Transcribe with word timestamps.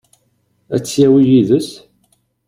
Ad 0.75 0.81
tt-yawi 0.81 1.21
yid-s? 1.29 1.69